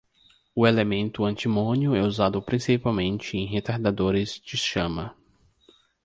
O 0.55 0.65
elemento 0.65 1.23
antimônio 1.25 1.93
é 1.93 2.01
usado 2.01 2.41
principalmente 2.41 3.37
em 3.37 3.45
retardadores 3.45 4.41
de 4.43 4.57
chama. 4.57 5.15